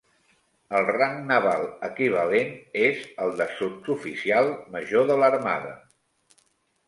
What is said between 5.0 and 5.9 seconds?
de l'Armada.